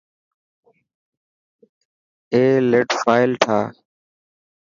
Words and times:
اي 2.33 2.43
لڊ 2.71 2.89
فائل 3.01 3.31
ٺاهه. 3.41 3.63